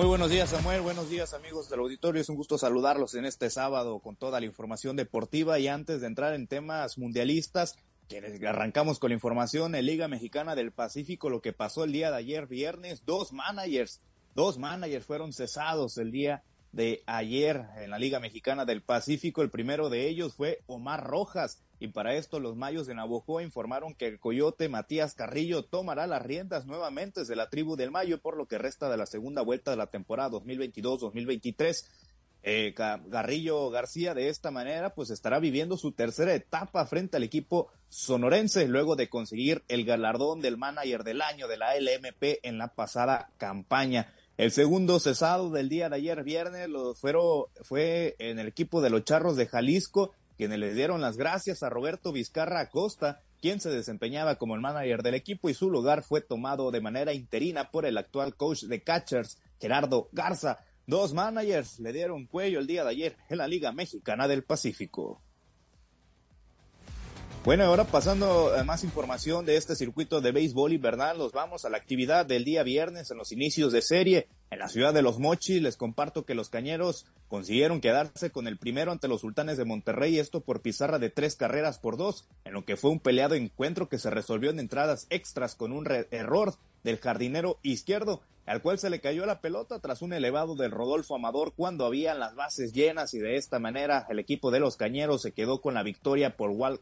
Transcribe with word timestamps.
Muy 0.00 0.08
buenos 0.08 0.30
días, 0.30 0.48
Samuel. 0.48 0.80
Buenos 0.80 1.10
días, 1.10 1.34
amigos 1.34 1.68
del 1.68 1.80
auditorio. 1.80 2.22
Es 2.22 2.30
un 2.30 2.36
gusto 2.36 2.56
saludarlos 2.56 3.14
en 3.16 3.26
este 3.26 3.50
sábado 3.50 3.98
con 3.98 4.16
toda 4.16 4.40
la 4.40 4.46
información 4.46 4.96
deportiva. 4.96 5.58
Y 5.58 5.68
antes 5.68 6.00
de 6.00 6.06
entrar 6.06 6.32
en 6.32 6.46
temas 6.46 6.96
mundialistas, 6.96 7.76
que 8.08 8.48
arrancamos 8.48 8.98
con 8.98 9.10
la 9.10 9.14
información 9.16 9.74
en 9.74 9.84
Liga 9.84 10.08
Mexicana 10.08 10.54
del 10.54 10.72
Pacífico, 10.72 11.28
lo 11.28 11.42
que 11.42 11.52
pasó 11.52 11.84
el 11.84 11.92
día 11.92 12.10
de 12.10 12.16
ayer, 12.16 12.46
viernes, 12.46 13.04
dos 13.04 13.34
managers, 13.34 14.00
dos 14.34 14.56
managers 14.56 15.04
fueron 15.04 15.34
cesados 15.34 15.98
el 15.98 16.10
día 16.10 16.44
de 16.72 17.02
ayer 17.04 17.66
en 17.76 17.90
la 17.90 17.98
Liga 17.98 18.20
Mexicana 18.20 18.64
del 18.64 18.80
Pacífico. 18.80 19.42
El 19.42 19.50
primero 19.50 19.90
de 19.90 20.08
ellos 20.08 20.32
fue 20.32 20.62
Omar 20.66 21.04
Rojas. 21.04 21.60
Y 21.80 21.88
para 21.88 22.14
esto 22.14 22.40
los 22.40 22.56
mayos 22.56 22.86
de 22.86 22.94
Navojoa 22.94 23.42
informaron 23.42 23.94
que 23.94 24.06
el 24.06 24.20
coyote 24.20 24.68
Matías 24.68 25.14
Carrillo 25.14 25.64
tomará 25.64 26.06
las 26.06 26.20
riendas 26.20 26.66
nuevamente 26.66 27.24
de 27.24 27.36
la 27.36 27.48
tribu 27.48 27.74
del 27.74 27.90
Mayo 27.90 28.20
por 28.20 28.36
lo 28.36 28.46
que 28.46 28.58
resta 28.58 28.90
de 28.90 28.98
la 28.98 29.06
segunda 29.06 29.40
vuelta 29.40 29.70
de 29.70 29.78
la 29.78 29.86
temporada 29.86 30.30
2022-2023. 30.30 31.86
Eh, 32.42 32.74
Garrillo 32.76 33.70
García 33.70 34.12
de 34.12 34.28
esta 34.28 34.50
manera 34.50 34.94
pues 34.94 35.10
estará 35.10 35.38
viviendo 35.40 35.78
su 35.78 35.92
tercera 35.92 36.34
etapa 36.34 36.86
frente 36.86 37.16
al 37.16 37.22
equipo 37.22 37.68
sonorense 37.88 38.66
luego 38.68 38.94
de 38.94 39.08
conseguir 39.08 39.62
el 39.68 39.84
galardón 39.84 40.40
del 40.40 40.58
manager 40.58 41.02
del 41.02 41.22
año 41.22 41.48
de 41.48 41.56
la 41.56 41.74
LMP 41.78 42.40
en 42.42 42.58
la 42.58 42.68
pasada 42.68 43.30
campaña. 43.38 44.12
El 44.36 44.52
segundo 44.52 45.00
cesado 45.00 45.50
del 45.50 45.68
día 45.68 45.88
de 45.88 45.96
ayer 45.96 46.24
viernes 46.24 46.68
lo 46.68 46.94
fueron, 46.94 47.44
fue 47.62 48.16
en 48.18 48.38
el 48.38 48.48
equipo 48.48 48.80
de 48.80 48.88
los 48.88 49.04
Charros 49.04 49.36
de 49.36 49.46
Jalisco 49.46 50.12
quienes 50.40 50.58
le 50.58 50.72
dieron 50.72 51.02
las 51.02 51.18
gracias 51.18 51.62
a 51.62 51.68
Roberto 51.68 52.12
Vizcarra 52.12 52.60
Acosta, 52.60 53.20
quien 53.42 53.60
se 53.60 53.68
desempeñaba 53.68 54.36
como 54.36 54.54
el 54.54 54.62
manager 54.62 55.02
del 55.02 55.12
equipo 55.12 55.50
y 55.50 55.54
su 55.54 55.68
lugar 55.68 56.02
fue 56.02 56.22
tomado 56.22 56.70
de 56.70 56.80
manera 56.80 57.12
interina 57.12 57.70
por 57.70 57.84
el 57.84 57.98
actual 57.98 58.34
coach 58.36 58.62
de 58.62 58.82
catchers, 58.82 59.36
Gerardo 59.60 60.08
Garza. 60.12 60.64
Dos 60.86 61.12
managers 61.12 61.78
le 61.78 61.92
dieron 61.92 62.24
cuello 62.24 62.58
el 62.58 62.66
día 62.66 62.84
de 62.84 62.90
ayer 62.90 63.16
en 63.28 63.36
la 63.36 63.48
Liga 63.48 63.70
Mexicana 63.72 64.28
del 64.28 64.42
Pacífico. 64.42 65.20
Bueno, 67.42 67.64
ahora 67.64 67.84
pasando 67.84 68.54
a 68.54 68.64
más 68.64 68.84
información 68.84 69.46
de 69.46 69.56
este 69.56 69.74
circuito 69.74 70.20
de 70.20 70.30
béisbol 70.30 70.74
invernal, 70.74 71.16
nos 71.16 71.32
vamos 71.32 71.64
a 71.64 71.70
la 71.70 71.78
actividad 71.78 72.26
del 72.26 72.44
día 72.44 72.62
viernes 72.62 73.10
en 73.10 73.16
los 73.16 73.32
inicios 73.32 73.72
de 73.72 73.80
serie. 73.80 74.28
En 74.50 74.58
la 74.58 74.68
ciudad 74.68 74.92
de 74.92 75.00
Los 75.00 75.18
Mochis 75.18 75.62
les 75.62 75.78
comparto 75.78 76.26
que 76.26 76.34
los 76.34 76.50
cañeros 76.50 77.06
consiguieron 77.28 77.80
quedarse 77.80 78.30
con 78.30 78.46
el 78.46 78.58
primero 78.58 78.92
ante 78.92 79.08
los 79.08 79.22
sultanes 79.22 79.56
de 79.56 79.64
Monterrey, 79.64 80.18
esto 80.18 80.42
por 80.42 80.60
pizarra 80.60 80.98
de 80.98 81.08
tres 81.08 81.34
carreras 81.34 81.78
por 81.78 81.96
dos, 81.96 82.28
en 82.44 82.52
lo 82.52 82.66
que 82.66 82.76
fue 82.76 82.90
un 82.90 83.00
peleado 83.00 83.34
encuentro 83.34 83.88
que 83.88 83.98
se 83.98 84.10
resolvió 84.10 84.50
en 84.50 84.60
entradas 84.60 85.06
extras 85.08 85.54
con 85.54 85.72
un 85.72 85.88
error 86.10 86.56
del 86.82 86.98
jardinero 86.98 87.58
izquierdo, 87.62 88.22
al 88.46 88.62
cual 88.62 88.78
se 88.78 88.90
le 88.90 89.00
cayó 89.00 89.26
la 89.26 89.40
pelota 89.40 89.78
tras 89.78 90.02
un 90.02 90.12
elevado 90.12 90.56
del 90.56 90.70
Rodolfo 90.70 91.14
Amador 91.14 91.52
cuando 91.54 91.86
habían 91.86 92.18
las 92.18 92.34
bases 92.34 92.72
llenas 92.72 93.14
y 93.14 93.18
de 93.18 93.36
esta 93.36 93.58
manera 93.58 94.06
el 94.08 94.18
equipo 94.18 94.50
de 94.50 94.60
los 94.60 94.76
cañeros 94.76 95.22
se 95.22 95.32
quedó 95.32 95.60
con 95.60 95.74
la 95.74 95.82
victoria 95.82 96.36
por 96.36 96.50
Walt. 96.50 96.80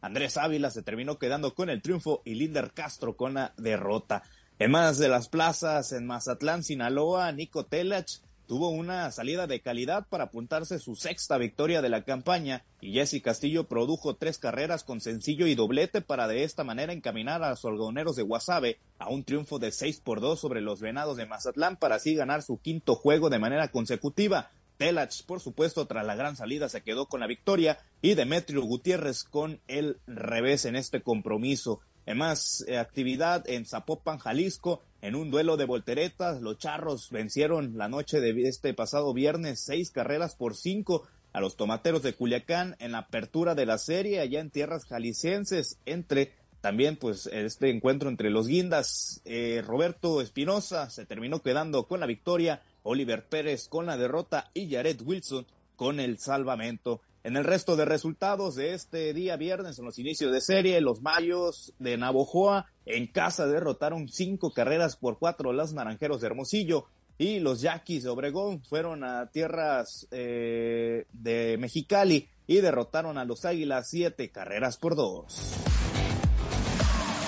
Andrés 0.00 0.36
Ávila 0.36 0.70
se 0.70 0.82
terminó 0.82 1.18
quedando 1.18 1.54
con 1.54 1.70
el 1.70 1.80
triunfo 1.82 2.22
y 2.24 2.34
Linder 2.34 2.72
Castro 2.72 3.16
con 3.16 3.34
la 3.34 3.54
derrota. 3.56 4.22
En 4.58 4.70
más 4.70 4.98
de 4.98 5.08
las 5.08 5.28
plazas 5.28 5.92
en 5.92 6.06
Mazatlán, 6.06 6.62
Sinaloa, 6.62 7.32
Nico 7.32 7.64
Telach 7.66 8.20
tuvo 8.46 8.68
una 8.68 9.10
salida 9.10 9.46
de 9.46 9.60
calidad 9.60 10.06
para 10.08 10.24
apuntarse 10.24 10.78
su 10.78 10.96
sexta 10.96 11.38
victoria 11.38 11.82
de 11.82 11.88
la 11.88 12.04
campaña 12.04 12.64
y 12.80 12.92
Jesse 12.92 13.22
Castillo 13.22 13.64
produjo 13.64 14.16
tres 14.16 14.38
carreras 14.38 14.84
con 14.84 15.00
sencillo 15.00 15.46
y 15.46 15.54
doblete 15.54 16.00
para 16.00 16.28
de 16.28 16.44
esta 16.44 16.64
manera 16.64 16.92
encaminar 16.92 17.42
a 17.42 17.50
los 17.50 17.64
algodoneros 17.64 18.16
de 18.16 18.22
Guasave 18.22 18.78
a 18.98 19.08
un 19.08 19.24
triunfo 19.24 19.58
de 19.58 19.72
seis 19.72 20.00
por 20.00 20.20
dos 20.20 20.40
sobre 20.40 20.60
los 20.60 20.80
venados 20.80 21.16
de 21.16 21.26
Mazatlán 21.26 21.76
para 21.76 21.96
así 21.96 22.14
ganar 22.14 22.42
su 22.42 22.58
quinto 22.58 22.94
juego 22.94 23.30
de 23.30 23.38
manera 23.38 23.68
consecutiva. 23.68 24.50
Telach, 24.76 25.24
por 25.24 25.40
supuesto, 25.40 25.86
tras 25.86 26.04
la 26.04 26.16
gran 26.16 26.36
salida 26.36 26.68
se 26.68 26.82
quedó 26.82 27.06
con 27.06 27.20
la 27.20 27.26
victoria 27.26 27.78
y 28.02 28.14
Demetrio 28.14 28.62
Gutiérrez 28.62 29.24
con 29.24 29.60
el 29.68 29.98
revés 30.06 30.64
en 30.64 30.76
este 30.76 31.00
compromiso. 31.00 31.80
En 32.06 32.18
más 32.18 32.64
eh, 32.68 32.78
actividad 32.78 33.48
en 33.48 33.64
Zapopan, 33.64 34.18
Jalisco, 34.18 34.82
en 35.00 35.14
un 35.14 35.30
duelo 35.30 35.56
de 35.56 35.64
volteretas, 35.64 36.40
los 36.40 36.58
charros 36.58 37.10
vencieron 37.10 37.76
la 37.76 37.88
noche 37.88 38.20
de 38.20 38.48
este 38.48 38.74
pasado 38.74 39.12
viernes 39.14 39.60
seis 39.60 39.90
carreras 39.90 40.36
por 40.36 40.54
cinco 40.54 41.06
a 41.32 41.40
los 41.40 41.56
tomateros 41.56 42.02
de 42.02 42.14
Culiacán 42.14 42.76
en 42.78 42.92
la 42.92 42.98
apertura 42.98 43.54
de 43.54 43.66
la 43.66 43.78
serie 43.78 44.20
allá 44.20 44.40
en 44.40 44.50
tierras 44.50 44.84
jaliscienses 44.84 45.78
entre 45.84 46.32
también 46.60 46.96
pues 46.96 47.26
este 47.26 47.68
encuentro 47.68 48.08
entre 48.08 48.30
los 48.30 48.46
guindas. 48.46 49.20
Eh, 49.26 49.62
Roberto 49.66 50.22
Espinosa 50.22 50.88
se 50.88 51.04
terminó 51.04 51.42
quedando 51.42 51.86
con 51.86 52.00
la 52.00 52.06
victoria 52.06 52.62
Oliver 52.82 53.26
Pérez 53.26 53.68
con 53.68 53.84
la 53.84 53.98
derrota 53.98 54.50
y 54.54 54.70
Jared 54.70 55.02
Wilson 55.02 55.46
con 55.76 56.00
el 56.00 56.18
salvamento. 56.18 57.00
En 57.22 57.36
el 57.36 57.44
resto 57.44 57.74
de 57.76 57.86
resultados 57.86 58.54
de 58.54 58.74
este 58.74 59.14
día 59.14 59.36
viernes, 59.36 59.78
en 59.78 59.86
los 59.86 59.98
inicios 59.98 60.30
de 60.30 60.40
serie, 60.40 60.80
los 60.80 61.00
Mayos 61.00 61.72
de 61.78 61.96
Navojoa 61.96 62.66
en 62.84 63.06
casa 63.06 63.46
derrotaron 63.46 64.08
cinco 64.08 64.52
carreras 64.52 64.96
por 64.96 65.18
cuatro 65.18 65.52
los 65.52 65.72
Naranjeros 65.72 66.20
de 66.20 66.26
Hermosillo 66.26 66.86
y 67.16 67.38
los 67.38 67.60
Yaquis 67.60 68.02
de 68.02 68.10
Obregón 68.10 68.62
fueron 68.62 69.04
a 69.04 69.30
tierras 69.30 70.06
eh, 70.10 71.06
de 71.12 71.56
Mexicali 71.58 72.28
y 72.46 72.56
derrotaron 72.56 73.16
a 73.18 73.24
los 73.24 73.44
Águilas 73.44 73.88
siete 73.88 74.30
carreras 74.30 74.76
por 74.76 74.96
dos. 74.96 75.54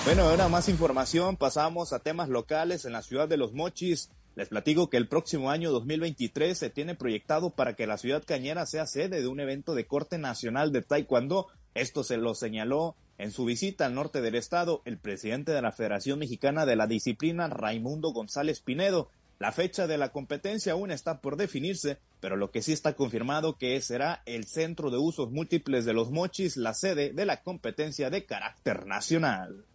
Bueno, 0.05 0.23
ahora 0.23 0.47
más 0.47 0.69
información, 0.69 1.35
pasamos 1.35 1.91
a 1.91 1.99
temas 1.99 2.29
locales 2.29 2.85
en 2.85 2.93
la 2.93 3.01
ciudad 3.01 3.27
de 3.27 3.37
Los 3.37 3.53
Mochis. 3.53 4.09
Les 4.37 4.49
platico 4.49 4.87
que 4.87 4.97
el 4.97 5.07
próximo 5.07 5.49
año 5.49 5.71
2023 5.71 6.55
se 6.55 6.69
tiene 6.69 6.93
proyectado 6.93 7.49
para 7.49 7.75
que 7.75 7.87
la 7.87 7.97
ciudad 7.97 8.23
cañera 8.23 8.67
sea 8.67 8.85
sede 8.85 9.19
de 9.19 9.27
un 9.27 9.39
evento 9.39 9.73
de 9.73 9.87
corte 9.87 10.19
nacional 10.19 10.71
de 10.71 10.83
Taekwondo. 10.83 11.47
Esto 11.73 12.03
se 12.03 12.17
lo 12.17 12.35
señaló 12.35 12.95
en 13.17 13.31
su 13.31 13.45
visita 13.45 13.87
al 13.87 13.95
norte 13.95 14.21
del 14.21 14.35
estado 14.35 14.83
el 14.85 14.99
presidente 14.99 15.53
de 15.53 15.63
la 15.63 15.71
Federación 15.71 16.19
Mexicana 16.19 16.67
de 16.67 16.75
la 16.75 16.85
Disciplina, 16.85 17.47
Raimundo 17.47 18.11
González 18.11 18.61
Pinedo. 18.61 19.09
La 19.39 19.51
fecha 19.51 19.87
de 19.87 19.97
la 19.97 20.11
competencia 20.11 20.73
aún 20.73 20.91
está 20.91 21.19
por 21.19 21.35
definirse, 21.35 21.97
pero 22.19 22.35
lo 22.35 22.51
que 22.51 22.61
sí 22.61 22.73
está 22.73 22.93
confirmado 22.93 23.57
que 23.57 23.81
será 23.81 24.21
el 24.27 24.45
Centro 24.45 24.91
de 24.91 24.99
Usos 24.99 25.31
Múltiples 25.31 25.83
de 25.83 25.93
los 25.93 26.11
Mochis 26.11 26.57
la 26.57 26.75
sede 26.75 27.11
de 27.11 27.25
la 27.25 27.41
competencia 27.41 28.11
de 28.11 28.25
carácter 28.25 28.85
nacional. 28.85 29.65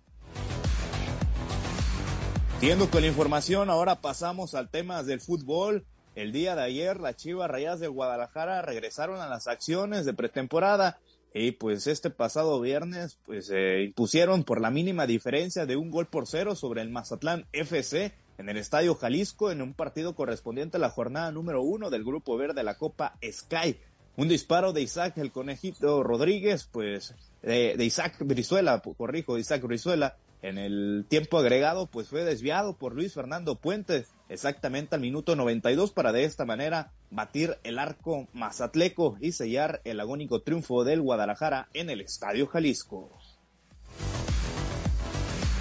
Siguiendo 2.63 2.89
con 2.89 3.01
la 3.01 3.09
información, 3.09 3.71
ahora 3.71 4.01
pasamos 4.01 4.55
al 4.55 4.71
tema 4.71 5.03
del 5.03 5.21
fútbol. 5.21 5.85
El 6.15 6.31
día 6.31 6.55
de 6.55 6.63
ayer, 6.63 7.01
las 7.01 7.17
Chivas 7.17 7.51
Rayas 7.51 7.81
de 7.81 7.89
Guadalajara 7.89 8.63
regresaron 8.63 9.21
a 9.21 9.27
las 9.27 9.49
acciones 9.49 10.05
de 10.05 10.15
pretemporada 10.15 11.01
y 11.35 11.51
pues 11.51 11.89
este 11.89 12.11
pasado 12.11 12.61
viernes 12.61 13.19
pues 13.27 13.47
se 13.49 13.83
impusieron 13.83 14.45
por 14.45 14.61
la 14.61 14.71
mínima 14.71 15.09
diferencia 15.09 15.67
de 15.67 15.75
un 15.75 15.91
gol 15.91 16.07
por 16.07 16.29
cero 16.29 16.55
sobre 16.55 16.83
el 16.83 16.91
Mazatlán 16.91 17.47
FC 17.51 18.13
en 18.39 18.49
el 18.49 18.57
Estadio 18.57 18.95
Jalisco 18.95 19.51
en 19.51 19.61
un 19.61 19.75
partido 19.75 20.15
correspondiente 20.15 20.77
a 20.77 20.81
la 20.81 20.91
jornada 20.91 21.33
número 21.33 21.63
uno 21.63 21.91
del 21.91 22.05
Grupo 22.05 22.37
Verde 22.37 22.55
de 22.55 22.63
la 22.63 22.79
Copa 22.79 23.19
Sky. 23.29 23.77
Un 24.15 24.29
disparo 24.29 24.73
de 24.73 24.83
Isaac 24.83 25.19
el 25.19 25.33
Conejito 25.33 26.05
Rodríguez, 26.05 26.69
pues 26.71 27.13
de, 27.43 27.77
de 27.77 27.85
Isaac 27.85 28.19
Brizuela, 28.21 28.81
corrijo, 28.97 29.37
Isaac 29.37 29.63
Brizuela, 29.63 30.17
en 30.43 30.59
el 30.59 31.07
tiempo 31.09 31.39
agregado, 31.39 31.87
pues 31.87 32.09
fue 32.09 32.25
desviado 32.25 32.77
por 32.77 32.95
Luis 32.95 33.15
Fernando 33.15 33.55
Puentes, 33.55 34.09
exactamente 34.29 34.97
al 34.97 35.01
minuto 35.01 35.37
92 35.37 35.93
para 35.93 36.13
de 36.13 36.25
esta 36.25 36.45
manera 36.45 36.93
batir 37.11 37.59
el 37.63 37.79
arco 37.79 38.29
mazatleco 38.33 39.17
y 39.21 39.33
sellar 39.33 39.81
el 39.85 40.01
agónico 40.01 40.43
triunfo 40.43 40.83
del 40.85 41.01
Guadalajara 41.01 41.69
en 41.75 41.91
el 41.91 42.01
Estadio 42.01 42.49
Jalisco. 42.49 43.11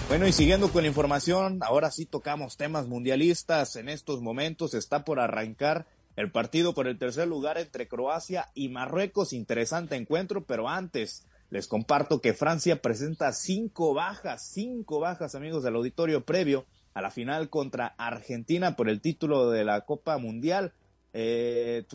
Bueno, 0.08 0.28
y 0.28 0.34
siguiendo 0.34 0.70
con 0.70 0.82
la 0.82 0.90
información, 0.90 1.60
ahora 1.62 1.90
sí 1.90 2.06
tocamos 2.06 2.58
temas 2.58 2.88
mundialistas. 2.88 3.78
En 3.78 3.88
estos 3.88 4.20
momentos 4.20 4.74
está 4.74 5.06
por 5.06 5.22
arrancar 5.22 5.86
el 6.18 6.32
partido 6.32 6.74
por 6.74 6.88
el 6.88 6.98
tercer 6.98 7.28
lugar 7.28 7.58
entre 7.58 7.88
Croacia 7.88 8.50
y 8.54 8.68
Marruecos. 8.68 9.32
Interesante 9.32 9.96
encuentro, 9.96 10.44
pero 10.44 10.68
antes 10.68 11.24
les 11.52 11.68
comparto 11.68 12.22
que 12.22 12.34
Francia 12.34 12.82
presenta 12.82 13.34
cinco 13.34 13.94
bajas, 13.94 14.50
cinco 14.52 15.00
bajas, 15.02 15.36
amigos 15.36 15.64
del 15.64 15.76
auditorio 15.76 16.26
previo 16.26 16.66
a 16.94 17.02
la 17.02 17.12
final 17.12 17.50
contra 17.50 17.88
Argentina 17.98 18.78
por 18.78 18.90
el 18.90 19.02
título 19.02 19.52
de 19.52 19.66
la 19.66 19.82
Copa 19.82 20.18
Mundial. 20.18 20.74
Eh, 21.14 21.86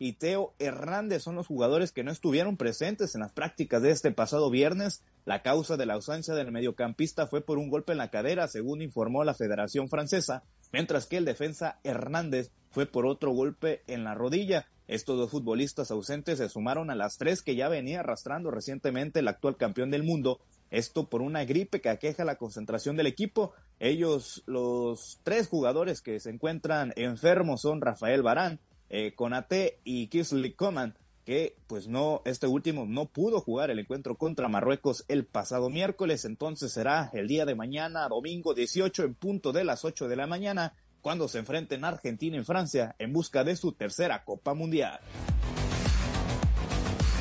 y 0.00 0.12
Teo 0.14 0.52
Hernández 0.58 1.22
son 1.22 1.36
los 1.36 1.46
jugadores 1.46 1.92
que 1.92 2.02
no 2.02 2.10
estuvieron 2.10 2.56
presentes 2.56 3.14
en 3.14 3.20
las 3.20 3.30
prácticas 3.30 3.82
de 3.82 3.92
este 3.92 4.10
pasado 4.10 4.50
viernes. 4.50 5.04
La 5.24 5.42
causa 5.42 5.76
de 5.76 5.86
la 5.86 5.94
ausencia 5.94 6.34
del 6.34 6.50
mediocampista 6.50 7.28
fue 7.28 7.40
por 7.40 7.58
un 7.58 7.70
golpe 7.70 7.92
en 7.92 7.98
la 7.98 8.10
cadera, 8.10 8.48
según 8.48 8.82
informó 8.82 9.22
la 9.22 9.34
Federación 9.34 9.88
Francesa, 9.88 10.42
mientras 10.72 11.06
que 11.06 11.16
el 11.16 11.24
defensa 11.24 11.78
Hernández 11.84 12.50
fue 12.70 12.86
por 12.86 13.06
otro 13.06 13.32
golpe 13.32 13.82
en 13.86 14.04
la 14.04 14.14
rodilla. 14.14 14.66
Estos 14.86 15.18
dos 15.18 15.30
futbolistas 15.30 15.90
ausentes 15.90 16.38
se 16.38 16.48
sumaron 16.48 16.90
a 16.90 16.94
las 16.94 17.18
tres 17.18 17.42
que 17.42 17.54
ya 17.54 17.68
venía 17.68 18.00
arrastrando 18.00 18.50
recientemente 18.50 19.20
el 19.20 19.28
actual 19.28 19.56
campeón 19.56 19.90
del 19.90 20.02
mundo, 20.02 20.40
esto 20.70 21.08
por 21.08 21.20
una 21.20 21.44
gripe 21.44 21.80
que 21.80 21.90
aqueja 21.90 22.24
la 22.24 22.36
concentración 22.36 22.96
del 22.96 23.06
equipo. 23.06 23.52
Ellos, 23.80 24.42
los 24.46 25.20
tres 25.24 25.48
jugadores 25.48 26.00
que 26.00 26.20
se 26.20 26.30
encuentran 26.30 26.92
enfermos 26.96 27.62
son 27.62 27.80
Rafael 27.80 28.22
Barán, 28.22 28.60
eh, 28.88 29.14
Conate 29.14 29.80
y 29.84 30.08
Kisley 30.08 30.54
Coman, 30.54 30.96
que 31.28 31.58
pues 31.66 31.88
no, 31.88 32.22
este 32.24 32.46
último 32.46 32.86
no 32.86 33.04
pudo 33.04 33.42
jugar 33.42 33.70
el 33.70 33.78
encuentro 33.78 34.16
contra 34.16 34.48
Marruecos 34.48 35.04
el 35.08 35.26
pasado 35.26 35.68
miércoles, 35.68 36.24
entonces 36.24 36.72
será 36.72 37.10
el 37.12 37.28
día 37.28 37.44
de 37.44 37.54
mañana, 37.54 38.08
domingo 38.08 38.54
18 38.54 39.04
en 39.04 39.14
punto 39.14 39.52
de 39.52 39.62
las 39.62 39.84
8 39.84 40.08
de 40.08 40.16
la 40.16 40.26
mañana, 40.26 40.72
cuando 41.02 41.28
se 41.28 41.40
enfrenten 41.40 41.84
Argentina 41.84 42.38
y 42.38 42.44
Francia 42.44 42.96
en 42.98 43.12
busca 43.12 43.44
de 43.44 43.56
su 43.56 43.72
tercera 43.72 44.24
Copa 44.24 44.54
Mundial. 44.54 45.00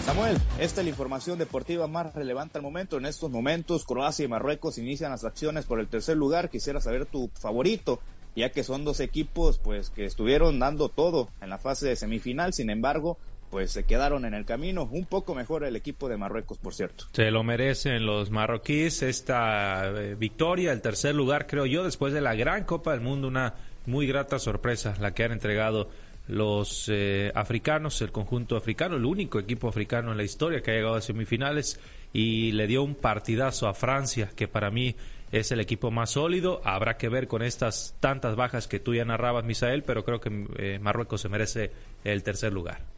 Samuel, 0.05 0.37
esta 0.57 0.79
es 0.79 0.85
la 0.85 0.91
información 0.91 1.37
deportiva 1.37 1.87
más 1.87 2.15
relevante 2.15 2.59
al 2.59 2.63
momento. 2.63 2.97
En 2.97 3.07
estos 3.07 3.29
momentos, 3.29 3.83
Croacia 3.83 4.23
y 4.23 4.29
Marruecos 4.29 4.77
inician 4.77 5.11
las 5.11 5.25
acciones 5.25 5.65
por 5.65 5.81
el 5.81 5.89
tercer 5.89 6.15
lugar. 6.15 6.49
Quisiera 6.49 6.79
saber 6.79 7.07
tu 7.07 7.29
favorito, 7.33 7.99
ya 8.37 8.53
que 8.53 8.63
son 8.63 8.85
dos 8.85 9.01
equipos 9.01 9.57
pues 9.57 9.89
que 9.89 10.05
estuvieron 10.05 10.59
dando 10.59 10.87
todo 10.87 11.27
en 11.41 11.49
la 11.49 11.57
fase 11.57 11.89
de 11.89 11.97
semifinal. 11.97 12.53
Sin 12.53 12.69
embargo, 12.69 13.17
pues 13.49 13.71
se 13.71 13.83
quedaron 13.83 14.25
en 14.25 14.33
el 14.33 14.45
camino. 14.45 14.87
Un 14.91 15.05
poco 15.05 15.35
mejor 15.35 15.63
el 15.63 15.75
equipo 15.75 16.09
de 16.09 16.17
Marruecos, 16.17 16.57
por 16.57 16.73
cierto. 16.73 17.05
Se 17.13 17.31
lo 17.31 17.43
merecen 17.43 18.05
los 18.05 18.31
marroquíes 18.31 19.01
esta 19.01 19.89
eh, 19.89 20.15
victoria, 20.15 20.71
el 20.71 20.81
tercer 20.81 21.15
lugar, 21.15 21.47
creo 21.47 21.65
yo, 21.65 21.83
después 21.83 22.13
de 22.13 22.21
la 22.21 22.35
gran 22.35 22.63
Copa 22.63 22.91
del 22.91 23.01
Mundo, 23.01 23.27
una 23.27 23.55
muy 23.85 24.05
grata 24.07 24.37
sorpresa 24.39 24.95
la 24.99 25.13
que 25.13 25.23
han 25.23 25.31
entregado 25.31 25.89
los 26.27 26.89
eh, 26.89 27.31
africanos, 27.35 28.01
el 28.01 28.11
conjunto 28.11 28.57
africano, 28.57 28.97
el 28.97 29.05
único 29.05 29.39
equipo 29.39 29.69
africano 29.69 30.11
en 30.11 30.17
la 30.17 30.23
historia 30.23 30.61
que 30.61 30.71
ha 30.71 30.73
llegado 30.73 30.95
a 30.95 31.01
semifinales 31.01 31.79
y 32.13 32.51
le 32.51 32.67
dio 32.67 32.83
un 32.83 32.95
partidazo 32.95 33.67
a 33.67 33.73
Francia, 33.73 34.29
que 34.35 34.47
para 34.47 34.69
mí 34.69 34.95
es 35.31 35.51
el 35.51 35.59
equipo 35.59 35.91
más 35.91 36.11
sólido. 36.11 36.61
Habrá 36.63 36.97
que 36.97 37.09
ver 37.09 37.27
con 37.27 37.41
estas 37.41 37.95
tantas 37.99 38.35
bajas 38.35 38.67
que 38.67 38.79
tú 38.79 38.93
ya 38.93 39.05
narrabas, 39.05 39.45
Misael, 39.45 39.83
pero 39.83 40.03
creo 40.03 40.19
que 40.19 40.47
eh, 40.57 40.79
Marruecos 40.79 41.21
se 41.21 41.29
merece 41.29 41.71
el 42.03 42.23
tercer 42.23 42.53
lugar. 42.53 42.96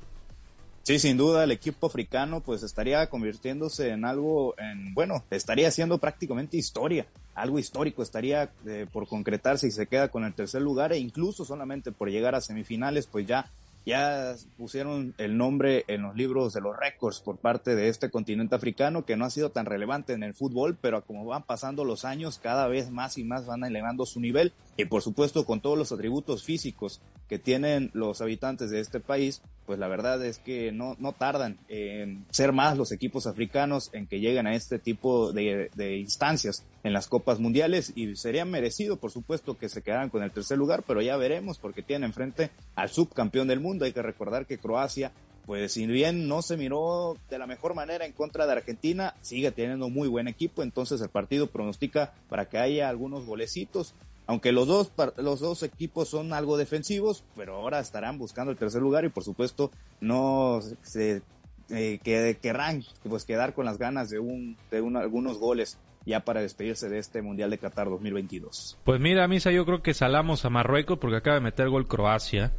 Sí, 0.90 0.98
sin 0.98 1.18
duda, 1.18 1.44
el 1.44 1.52
equipo 1.52 1.86
africano 1.86 2.42
pues 2.42 2.64
estaría 2.64 3.08
convirtiéndose 3.12 3.90
en 3.90 4.06
algo, 4.06 4.56
en, 4.58 4.96
bueno, 4.96 5.24
estaría 5.30 5.68
haciendo 5.68 6.00
prácticamente 6.00 6.58
historia, 6.58 7.06
algo 7.36 7.60
histórico 7.60 8.02
estaría 8.02 8.50
eh, 8.66 8.88
por 8.92 9.08
concretarse 9.08 9.68
y 9.68 9.72
se 9.72 9.86
queda 9.86 10.08
con 10.08 10.24
el 10.24 10.34
tercer 10.34 10.64
lugar 10.64 10.92
e 10.92 10.98
incluso 10.98 11.46
solamente 11.46 11.92
por 11.92 12.10
llegar 12.10 12.34
a 12.34 12.42
semifinales 12.42 13.06
pues 13.06 13.28
ya 13.28 13.52
ya 13.86 14.36
pusieron 14.58 15.14
el 15.20 15.38
nombre 15.38 15.86
en 15.88 16.02
los 16.02 16.16
libros 16.16 16.54
de 16.54 16.62
los 16.62 16.76
récords 16.76 17.20
por 17.20 17.38
parte 17.38 17.76
de 17.76 17.88
este 17.88 18.10
continente 18.10 18.56
africano 18.56 19.06
que 19.06 19.16
no 19.16 19.26
ha 19.26 19.30
sido 19.30 19.52
tan 19.52 19.68
relevante 19.68 20.14
en 20.14 20.24
el 20.24 20.34
fútbol, 20.34 20.76
pero 20.80 21.04
como 21.04 21.26
van 21.26 21.44
pasando 21.44 21.86
los 21.86 22.04
años, 22.04 22.40
cada 22.42 22.68
vez 22.68 22.90
más 22.90 23.18
y 23.20 23.24
más 23.24 23.46
van 23.46 23.64
elevando 23.64 24.06
su 24.06 24.20
nivel 24.20 24.54
y 24.80 24.86
por 24.86 25.02
supuesto 25.02 25.46
con 25.46 25.60
todos 25.60 25.78
los 25.78 25.92
atributos 25.92 26.44
físicos 26.44 27.02
que 27.28 27.38
tienen 27.38 27.92
los 27.94 28.22
habitantes 28.22 28.70
de 28.70 28.80
este 28.80 29.02
país, 29.02 29.42
pues 29.66 29.78
la 29.78 29.90
verdad 29.90 30.26
es 30.26 30.40
que 30.40 30.72
no, 30.72 30.96
no 31.00 31.12
tardan 31.12 31.60
en 31.68 32.26
ser 32.30 32.54
más 32.54 32.78
los 32.78 32.94
equipos 32.94 33.28
africanos 33.28 33.90
en 33.92 34.08
que 34.08 34.22
lleguen 34.22 34.48
a 34.48 34.56
este 34.56 34.80
tipo 34.80 35.34
de, 35.34 35.70
de 35.76 35.98
instancias 35.98 36.64
en 36.84 36.94
las 36.94 37.10
copas 37.10 37.42
mundiales 37.42 37.92
y 37.94 38.16
sería 38.16 38.46
merecido, 38.46 38.96
por 38.96 39.12
supuesto, 39.12 39.58
que 39.58 39.68
se 39.68 39.81
quedaran 39.81 40.10
con 40.10 40.24
el 40.24 40.31
tercer 40.31 40.58
lugar, 40.58 40.84
pero 40.88 41.02
ya 41.02 41.18
veremos 41.18 41.60
porque 41.60 41.84
tienen 41.84 42.08
enfrente 42.08 42.50
al 42.76 42.90
subcampeón 42.90 43.50
del 43.50 43.60
mundo. 43.60 43.84
Hay 43.84 43.92
que 43.92 44.02
recordar 44.02 44.46
que 44.46 44.60
Croacia, 44.60 45.12
pues 45.46 45.74
si 45.74 45.88
bien 45.88 46.30
no 46.30 46.42
se 46.42 46.56
miró 46.56 47.18
de 47.30 47.38
la 47.38 47.48
mejor 47.48 47.76
manera 47.76 48.06
en 48.06 48.14
contra 48.14 48.46
de 48.46 48.54
Argentina, 48.54 49.14
sigue 49.20 49.52
teniendo 49.52 49.90
muy 49.90 50.08
buen 50.08 50.30
equipo, 50.30 50.64
entonces 50.64 51.02
el 51.02 51.10
partido 51.10 51.48
pronostica 51.48 52.14
para 52.30 52.48
que 52.48 52.58
haya 52.58 52.88
algunos 52.88 53.26
golecitos. 53.26 53.94
Aunque 54.30 54.52
los 54.52 54.68
dos, 54.68 54.92
los 55.18 55.40
dos 55.40 55.64
equipos 55.64 56.08
son 56.08 56.34
algo 56.34 56.56
defensivos, 56.56 57.24
pero 57.36 57.56
ahora 57.56 57.80
estarán 57.80 58.20
buscando 58.20 58.52
el 58.52 58.60
tercer 58.60 58.80
lugar 58.80 59.04
y 59.04 59.10
por 59.10 59.24
supuesto 59.24 59.72
no 60.02 60.60
se 60.84 61.24
eh, 61.72 62.00
que 62.04 62.38
querrán 62.40 62.84
pues 63.10 63.26
quedar 63.26 63.56
con 63.56 63.66
las 63.66 63.80
ganas 63.80 64.12
de 64.12 64.20
un 64.20 64.56
de 64.70 64.81
un, 64.81 64.98
algunos 64.98 65.40
goles 65.40 65.80
ya 66.06 66.20
para 66.20 66.42
despedirse 66.42 66.90
de 66.90 67.00
este 67.00 67.24
Mundial 67.24 67.50
de 67.50 67.58
Qatar 67.58 67.90
2022. 67.90 68.78
Pues 68.84 69.02
mira, 69.02 69.28
Misa, 69.28 69.50
yo 69.50 69.66
creo 69.66 69.81
que 69.81 69.96
salamos 69.96 70.46
a 70.46 70.52
Marruecos 70.52 71.00
porque 71.00 71.18
acaba 71.18 71.38
de 71.38 71.42
meter 71.42 71.68
gol 71.70 71.88
Croacia. 71.88 72.52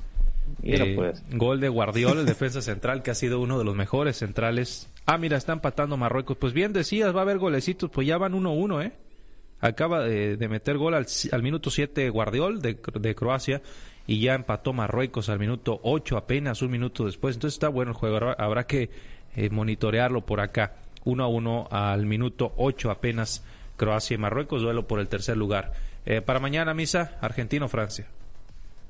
Eh, 0.64 0.94
pues. 0.96 1.22
Gol 1.30 1.60
de 1.60 1.68
Guardiola, 1.68 2.22
el 2.22 2.26
defensa 2.26 2.62
central, 2.62 3.04
que 3.04 3.12
ha 3.12 3.14
sido 3.14 3.40
uno 3.40 3.60
de 3.60 3.64
los 3.64 3.76
mejores 3.76 4.16
centrales. 4.16 4.90
Ah, 5.06 5.18
mira, 5.18 5.36
está 5.36 5.52
empatando 5.52 5.96
Marruecos. 5.96 6.36
Pues 6.36 6.52
bien 6.52 6.72
decías, 6.72 7.14
va 7.14 7.20
a 7.20 7.22
haber 7.22 7.38
golecitos, 7.38 7.88
pues 7.92 8.08
ya 8.08 8.18
van 8.18 8.32
1-1, 8.32 8.86
¿eh? 8.86 8.92
Acaba 9.60 10.04
de, 10.04 10.48
meter 10.48 10.78
gol 10.78 10.94
al, 10.94 11.42
minuto 11.42 11.70
7 11.70 12.08
Guardiol 12.08 12.62
de, 12.62 12.78
de, 12.98 13.14
Croacia 13.14 13.60
y 14.06 14.20
ya 14.20 14.34
empató 14.34 14.72
Marruecos 14.72 15.28
al 15.28 15.38
minuto 15.38 15.80
8 15.82 16.16
apenas 16.16 16.62
un 16.62 16.70
minuto 16.70 17.04
después. 17.04 17.36
Entonces 17.36 17.56
está 17.56 17.68
bueno 17.68 17.90
el 17.92 17.96
juego, 17.96 18.34
habrá, 18.38 18.66
que 18.66 18.90
eh, 19.36 19.50
monitorearlo 19.50 20.22
por 20.24 20.40
acá. 20.40 20.76
1 21.04 21.22
a 21.22 21.28
1 21.28 21.68
al 21.70 22.06
minuto 22.06 22.52
8 22.56 22.90
apenas 22.90 23.44
Croacia 23.76 24.14
y 24.14 24.18
Marruecos, 24.18 24.62
duelo 24.62 24.86
por 24.86 24.98
el 24.98 25.08
tercer 25.08 25.36
lugar. 25.36 25.72
Eh, 26.06 26.22
para 26.22 26.40
mañana, 26.40 26.72
Misa, 26.72 27.18
Argentina 27.20 27.66
o 27.66 27.68
Francia. 27.68 28.06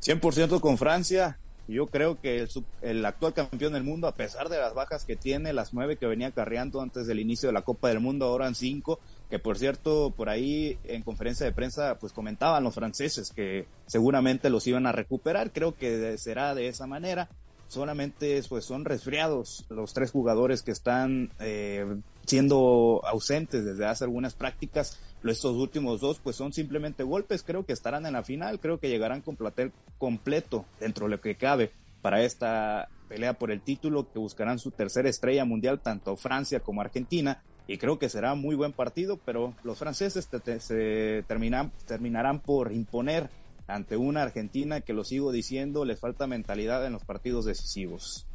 100% 0.02 0.60
con 0.60 0.78
Francia. 0.78 1.38
Yo 1.68 1.86
creo 1.86 2.20
que 2.20 2.40
el, 2.40 2.48
el, 2.82 3.04
actual 3.04 3.32
campeón 3.32 3.72
del 3.72 3.84
mundo, 3.84 4.08
a 4.08 4.14
pesar 4.14 4.48
de 4.48 4.58
las 4.58 4.74
bajas 4.74 5.04
que 5.04 5.14
tiene, 5.14 5.52
las 5.52 5.72
nueve 5.72 5.96
que 5.96 6.06
venía 6.06 6.32
carreando 6.32 6.80
antes 6.80 7.06
del 7.06 7.20
inicio 7.20 7.48
de 7.48 7.52
la 7.52 7.62
Copa 7.62 7.88
del 7.88 8.00
Mundo, 8.00 8.26
ahora 8.26 8.48
en 8.48 8.56
cinco, 8.56 8.98
que 9.30 9.38
por 9.38 9.56
cierto, 9.56 10.12
por 10.16 10.28
ahí 10.28 10.78
en 10.84 11.02
conferencia 11.02 11.46
de 11.46 11.52
prensa, 11.52 11.98
pues 11.98 12.12
comentaban 12.12 12.64
los 12.64 12.74
franceses 12.74 13.30
que 13.30 13.66
seguramente 13.86 14.50
los 14.50 14.66
iban 14.66 14.86
a 14.86 14.92
recuperar. 14.92 15.52
Creo 15.52 15.76
que 15.76 16.18
será 16.18 16.54
de 16.54 16.68
esa 16.68 16.86
manera 16.86 17.30
solamente 17.70 18.42
pues 18.48 18.64
son 18.64 18.84
resfriados 18.84 19.64
los 19.68 19.94
tres 19.94 20.10
jugadores 20.10 20.62
que 20.62 20.72
están 20.72 21.30
eh, 21.38 21.86
siendo 22.26 23.00
ausentes 23.04 23.64
desde 23.64 23.86
hace 23.86 24.04
algunas 24.04 24.34
prácticas. 24.34 24.98
Estos 25.24 25.56
últimos 25.56 26.00
dos 26.00 26.18
pues 26.18 26.34
son 26.34 26.52
simplemente 26.52 27.04
golpes, 27.04 27.44
creo 27.44 27.64
que 27.64 27.72
estarán 27.72 28.06
en 28.06 28.14
la 28.14 28.24
final, 28.24 28.58
creo 28.58 28.80
que 28.80 28.88
llegarán 28.88 29.20
con 29.20 29.36
platel 29.36 29.72
completo 29.98 30.64
dentro 30.80 31.06
de 31.06 31.10
lo 31.12 31.20
que 31.20 31.36
cabe 31.36 31.70
para 32.02 32.22
esta 32.22 32.88
pelea 33.08 33.34
por 33.34 33.52
el 33.52 33.60
título 33.60 34.10
que 34.10 34.18
buscarán 34.18 34.58
su 34.58 34.72
tercera 34.72 35.08
estrella 35.08 35.44
mundial 35.44 35.80
tanto 35.80 36.16
Francia 36.16 36.60
como 36.60 36.80
Argentina 36.80 37.42
y 37.70 37.78
creo 37.78 38.00
que 38.00 38.08
será 38.08 38.34
muy 38.34 38.56
buen 38.56 38.72
partido, 38.72 39.20
pero 39.24 39.54
los 39.62 39.78
franceses 39.78 40.28
se 40.58 41.24
terminan, 41.28 41.70
terminarán 41.86 42.40
por 42.40 42.72
imponer 42.72 43.30
ante 43.68 43.96
una 43.96 44.24
Argentina 44.24 44.80
que 44.80 44.92
lo 44.92 45.04
sigo 45.04 45.30
diciendo, 45.30 45.84
le 45.84 45.94
falta 45.94 46.26
mentalidad 46.26 46.84
en 46.84 46.92
los 46.92 47.04
partidos 47.04 47.44
decisivos. 47.44 48.26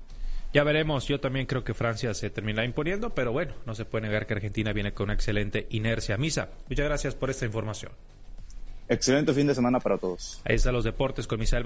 Ya 0.54 0.64
veremos, 0.64 1.10
yo 1.10 1.20
también 1.20 1.48
creo 1.48 1.66
que 1.66 1.74
Francia 1.74 2.14
se 2.14 2.30
termina 2.30 2.64
imponiendo, 2.64 3.14
pero 3.14 3.34
bueno, 3.34 3.54
no 3.66 3.76
se 3.76 3.84
puede 3.84 4.08
negar 4.08 4.26
que 4.26 4.36
Argentina 4.36 4.72
viene 4.72 4.94
con 4.94 5.08
una 5.08 5.16
excelente 5.16 5.68
inercia. 5.70 6.16
Misa, 6.16 6.52
muchas 6.70 6.86
gracias 6.86 7.14
por 7.14 7.30
esta 7.30 7.46
información. 7.46 7.92
Excelente 8.88 9.34
fin 9.34 9.48
de 9.48 9.56
semana 9.56 9.82
para 9.82 9.98
todos. 9.98 10.42
Ahí 10.46 10.56
están 10.56 10.74
los 10.74 10.86
deportes 10.86 11.28
con 11.28 11.40
Misael 11.40 11.64